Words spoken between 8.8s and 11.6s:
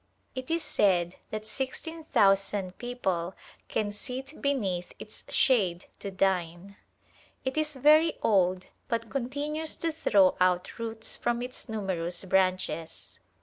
but continues to throw out roots from